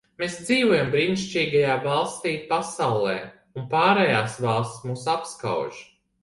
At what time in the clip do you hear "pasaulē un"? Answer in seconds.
2.53-3.69